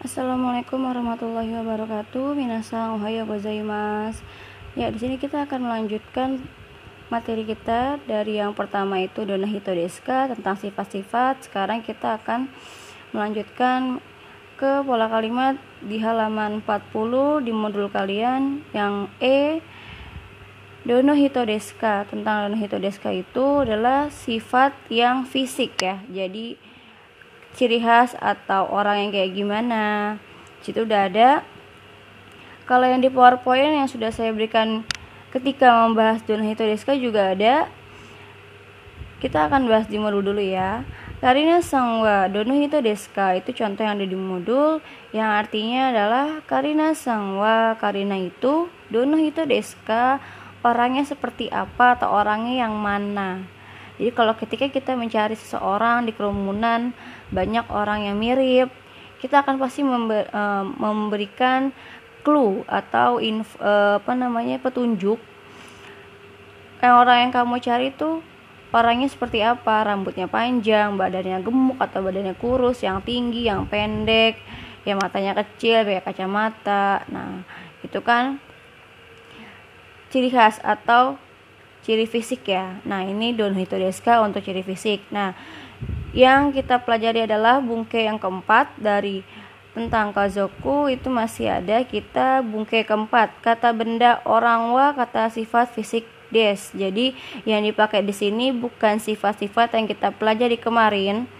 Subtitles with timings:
[0.00, 2.32] Assalamualaikum warahmatullahi wabarakatuh.
[2.32, 4.24] Minasang ohayo gozaimasu.
[4.72, 6.40] Ya, di sini kita akan melanjutkan
[7.12, 11.44] materi kita dari yang pertama itu Dona Deska tentang sifat-sifat.
[11.44, 12.48] Sekarang kita akan
[13.12, 14.00] melanjutkan
[14.56, 19.60] ke pola kalimat di halaman 40 di modul kalian yang E
[20.80, 26.00] Dono Hito Deska tentang Dono Hito Deska itu adalah sifat yang fisik ya.
[26.08, 26.69] Jadi
[27.54, 29.84] ciri khas atau orang yang kayak gimana.
[30.62, 31.30] Situ udah ada.
[32.68, 34.86] Kalau yang di powerpoint yang sudah saya berikan
[35.34, 37.66] ketika membahas Hito Deska juga ada.
[39.20, 40.86] Kita akan bahas di modul dulu ya.
[41.20, 44.80] Karina Sangwa Hito Deska itu contoh yang ada di modul
[45.12, 47.76] yang artinya adalah Karina Sangwa.
[47.76, 50.22] Karina itu Hito Deska
[50.64, 53.59] orangnya seperti apa atau orangnya yang mana
[54.00, 56.96] jadi kalau ketika kita mencari seseorang di kerumunan
[57.28, 58.72] banyak orang yang mirip,
[59.20, 61.68] kita akan pasti uh, memberikan
[62.24, 65.20] clue atau inf, uh, apa namanya petunjuk.
[66.80, 68.24] Yang orang yang kamu cari itu
[68.72, 69.84] orangnya seperti apa?
[69.84, 74.40] Rambutnya panjang badannya gemuk atau badannya kurus yang tinggi yang pendek
[74.88, 77.04] yang matanya kecil kayak kacamata.
[77.12, 77.44] Nah
[77.84, 78.40] itu kan
[80.08, 81.20] ciri khas atau
[81.84, 82.80] ciri fisik ya.
[82.84, 85.04] Nah, ini Donhito Deska untuk ciri fisik.
[85.12, 85.32] Nah,
[86.12, 89.22] yang kita pelajari adalah bungke yang keempat dari
[89.70, 93.30] tentang kazoku itu masih ada kita bungke keempat.
[93.40, 96.74] Kata benda orang wa kata sifat fisik des.
[96.74, 97.14] Jadi
[97.46, 101.30] yang dipakai di sini bukan sifat-sifat yang kita pelajari kemarin.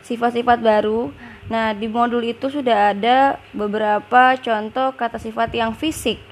[0.00, 1.12] Sifat-sifat baru.
[1.52, 6.29] Nah di modul itu sudah ada beberapa contoh kata sifat yang fisik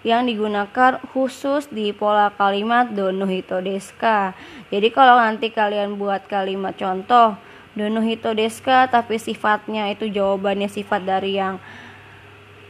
[0.00, 4.32] yang digunakan khusus di pola kalimat donuhito deska.
[4.72, 7.36] Jadi kalau nanti kalian buat kalimat contoh
[7.76, 11.60] donuhito deska tapi sifatnya itu jawabannya sifat dari yang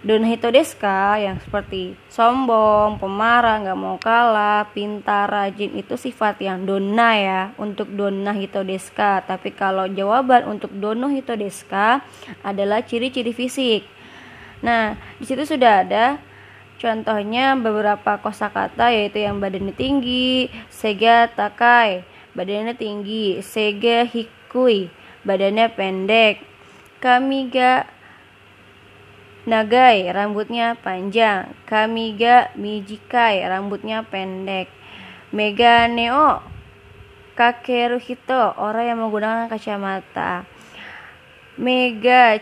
[0.00, 7.10] donuhito deska yang seperti sombong, pemarah, nggak mau kalah, pintar, rajin itu sifat yang dona
[7.20, 9.20] ya untuk dona hito deska.
[9.28, 12.00] Tapi kalau jawaban untuk dono hito deska
[12.40, 13.84] adalah ciri-ciri fisik.
[14.64, 16.29] Nah, di situ sudah ada
[16.80, 24.88] Contohnya beberapa kosakata yaitu yang badannya tinggi, sega takai, badannya tinggi, sega hikui,
[25.20, 26.40] badannya pendek,
[27.04, 27.84] kamiga
[29.44, 34.72] nagai, rambutnya panjang, kamiga mijikai, rambutnya pendek,
[35.36, 36.40] mega neo,
[37.36, 40.48] kakeruhito, orang yang menggunakan kacamata,
[41.60, 42.40] mega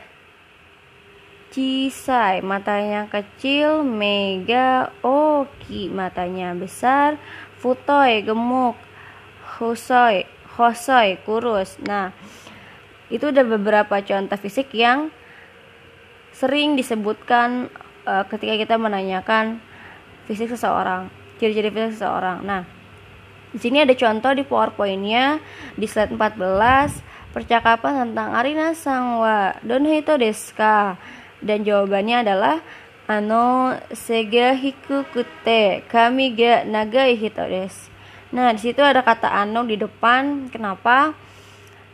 [1.48, 7.16] Cisai matanya kecil, Mega Oki matanya besar,
[7.56, 8.76] Futoy gemuk,
[9.56, 10.28] Hosoi
[10.60, 11.80] Hosoi kurus.
[11.80, 12.12] Nah,
[13.08, 15.08] itu ada beberapa contoh fisik yang
[16.36, 17.72] sering disebutkan
[18.04, 19.64] uh, ketika kita menanyakan
[20.28, 21.08] fisik seseorang,
[21.40, 22.44] ciri-ciri fisik seseorang.
[22.44, 22.68] Nah,
[23.48, 25.40] di sini ada contoh di PowerPoint-nya
[25.80, 31.00] di slide 14 percakapan tentang Arina Sangwa Donhito Deska
[31.42, 32.56] dan jawabannya adalah
[33.08, 37.88] ano sega hikukute kami ga nagai hito des.
[38.28, 40.52] Nah, di situ ada kata ano di depan.
[40.52, 41.16] Kenapa?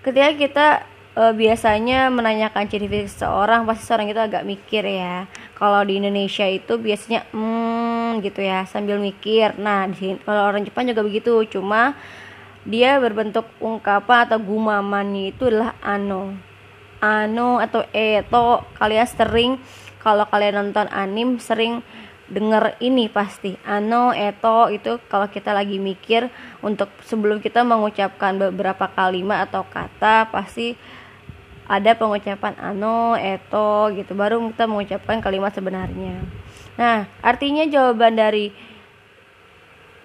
[0.02, 0.66] Ketika kita
[1.14, 5.30] e, biasanya menanyakan ciri fisik seseorang, pasti seorang itu agak mikir ya.
[5.54, 9.54] Kalau di Indonesia itu biasanya hmm gitu ya, sambil mikir.
[9.62, 11.94] Nah, di kalau orang Jepang juga begitu, cuma
[12.66, 16.34] dia berbentuk ungkapan atau gumamannya itu adalah ano
[17.04, 19.52] ano atau eto kalian sering
[20.00, 21.84] kalau kalian nonton anim sering
[22.28, 23.60] denger ini pasti.
[23.68, 26.32] Ano eto itu kalau kita lagi mikir
[26.64, 30.76] untuk sebelum kita mengucapkan beberapa kalimat atau kata pasti
[31.68, 34.16] ada pengucapan ano eto gitu.
[34.16, 36.24] Baru kita mengucapkan kalimat sebenarnya.
[36.80, 38.52] Nah artinya jawaban dari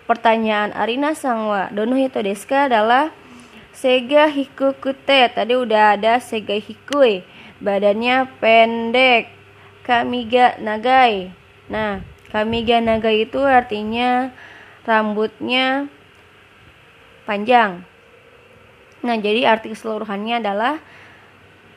[0.07, 3.13] pertanyaan Arina Sangwa Dono Hito Deska adalah
[3.79, 7.23] Sega hikukute tadi udah ada sega hikui.
[7.63, 9.31] Badannya pendek.
[9.87, 11.31] Kamiga nagai.
[11.71, 14.35] Nah kamiga nagai itu artinya
[14.83, 15.87] rambutnya
[17.23, 17.87] panjang.
[18.99, 20.83] Nah jadi arti keseluruhannya adalah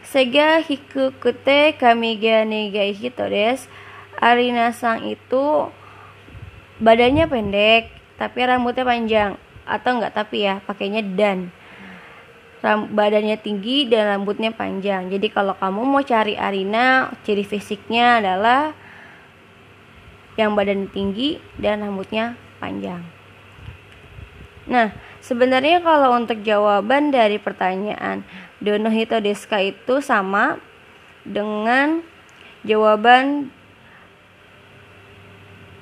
[0.03, 3.71] sega hikukute kamiga nagai hitodes
[4.19, 5.71] Arina sang itu
[6.82, 9.31] badannya pendek tapi rambutnya panjang.
[9.62, 11.55] Atau enggak tapi ya pakainya dan
[12.62, 15.11] badannya tinggi dan rambutnya panjang.
[15.11, 18.70] Jadi kalau kamu mau cari Arina, ciri fisiknya adalah
[20.38, 23.03] yang badan tinggi dan rambutnya panjang.
[24.70, 28.23] Nah, sebenarnya kalau untuk jawaban dari pertanyaan
[28.62, 30.62] Donohito Deska itu sama
[31.26, 32.06] dengan
[32.62, 33.50] jawaban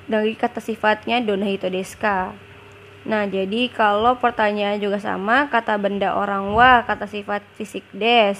[0.09, 2.35] dari kata sifatnya donahito deska.
[3.01, 8.37] Nah, jadi kalau pertanyaan juga sama, kata benda orang wa, kata sifat fisik des.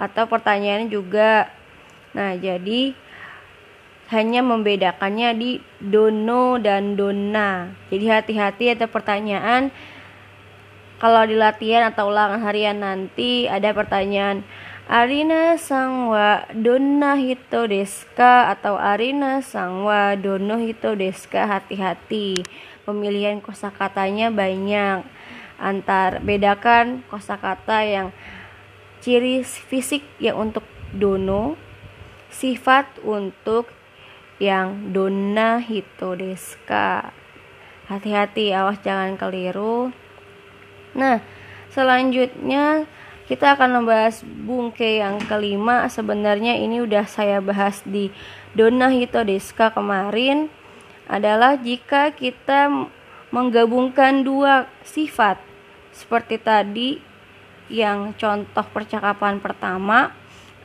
[0.00, 1.52] Atau pertanyaannya juga.
[2.16, 2.96] Nah, jadi
[4.12, 5.50] hanya membedakannya di
[5.80, 7.72] dono dan dona.
[7.88, 9.72] Jadi hati-hati ada pertanyaan
[11.00, 14.46] kalau di latihan atau ulangan harian nanti ada pertanyaan
[14.86, 22.44] Arina sangwa donna hito deska atau Arina sangwa dono hito deska hati-hati
[22.84, 25.06] pemilihan kosakatanya banyak.
[25.62, 28.08] Antar bedakan kosakata yang
[29.02, 31.54] ciri fisik yang untuk dono
[32.32, 33.70] sifat untuk
[34.42, 37.14] yang donna hito deska.
[37.86, 39.92] Hati-hati awas jangan keliru.
[40.96, 41.20] Nah,
[41.70, 42.88] selanjutnya
[43.30, 45.86] kita akan membahas bungke yang kelima.
[45.86, 48.10] Sebenarnya ini udah saya bahas di
[48.52, 50.52] Dona Hito Deska kemarin
[51.06, 52.90] adalah jika kita
[53.32, 55.40] menggabungkan dua sifat
[55.92, 57.00] seperti tadi
[57.72, 60.12] yang contoh percakapan pertama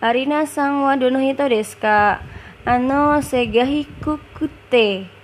[0.03, 2.21] Arina Sangwa Dono Hito Deska
[2.67, 5.17] Ano Segahi Kukute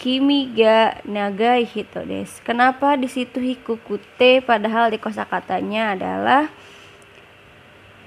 [0.00, 2.40] Kimi ga nagai hito des.
[2.40, 6.48] Kenapa di situ hikukute padahal di kosakatanya adalah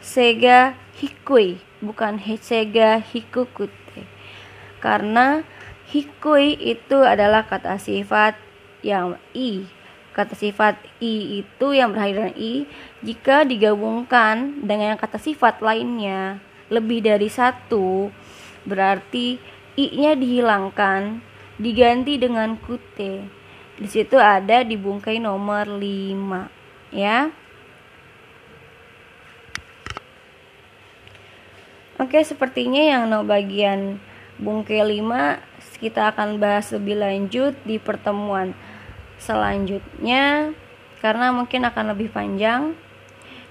[0.01, 4.09] sega hikui bukan sega hikukute.
[4.81, 5.45] Karena
[5.93, 8.33] hikui itu adalah kata sifat
[8.81, 9.69] yang i.
[10.13, 12.53] Kata sifat i itu yang berakhir dengan i
[13.05, 16.41] jika digabungkan dengan kata sifat lainnya
[16.73, 18.09] lebih dari satu
[18.65, 19.37] berarti
[19.77, 21.21] i-nya dihilangkan
[21.61, 23.25] diganti dengan kute.
[23.73, 27.29] Di situ ada di bungkai nomor 5 ya.
[32.01, 34.01] Oke, sepertinya yang no bagian
[34.41, 38.53] bungkai 5 kita akan bahas lebih lanjut di pertemuan
[39.17, 40.51] selanjutnya
[40.99, 42.75] karena mungkin akan lebih panjang.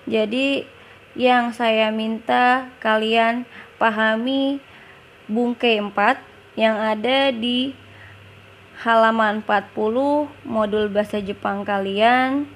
[0.08, 0.66] Jadi
[1.14, 3.44] yang saya minta kalian
[3.76, 4.58] pahami
[5.28, 7.76] bungkai 4 yang ada di
[8.82, 12.50] halaman 40 modul bahasa Jepang kalian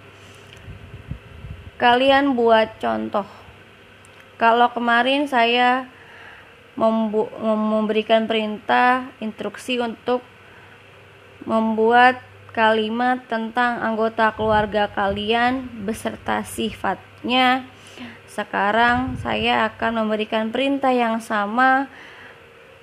[1.77, 3.29] kalian buat contoh
[4.41, 5.87] kalau kemarin saya
[6.77, 10.21] memberikan perintah instruksi untuk
[11.49, 12.21] membuat
[12.53, 17.65] kalimat tentang anggota keluarga kalian beserta sifatnya.
[18.29, 21.89] Sekarang saya akan memberikan perintah yang sama.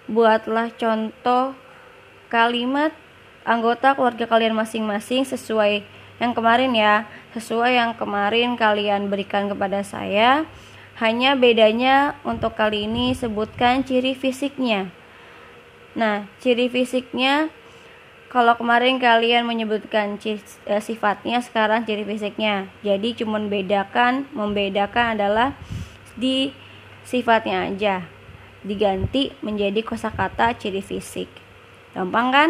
[0.10, 1.54] Buatlah contoh
[2.28, 2.92] kalimat
[3.46, 5.86] anggota keluarga kalian masing-masing sesuai
[6.18, 10.46] yang kemarin ya, sesuai yang kemarin kalian berikan kepada saya.
[11.02, 14.94] Hanya bedanya untuk kali ini sebutkan ciri fisiknya.
[15.98, 17.50] Nah, ciri fisiknya
[18.34, 22.66] kalau kemarin kalian menyebutkan eh, sifatnya, sekarang ciri fisiknya.
[22.82, 25.54] Jadi cuma bedakan, membedakan adalah
[26.18, 26.50] di
[27.06, 27.96] sifatnya aja.
[28.66, 31.30] Diganti menjadi kosakata ciri fisik.
[31.94, 32.50] Gampang kan?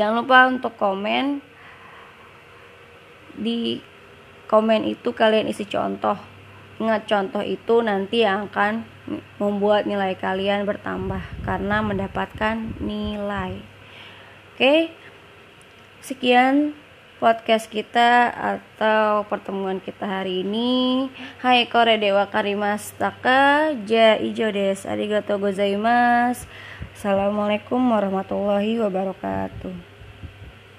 [0.00, 1.44] Jangan lupa untuk komen
[3.36, 3.84] di
[4.48, 6.37] komen itu kalian isi contoh.
[6.78, 8.86] Ingat contoh itu nanti yang akan
[9.42, 13.58] membuat nilai kalian bertambah karena mendapatkan nilai.
[14.54, 14.94] Oke.
[15.98, 16.78] Sekian
[17.18, 21.10] podcast kita atau pertemuan kita hari ini.
[21.42, 24.86] Hai kore dewa karimastaka ja ijo des.
[24.86, 26.46] Arigatou gozaimasu.
[26.94, 29.97] Assalamualaikum warahmatullahi wabarakatuh.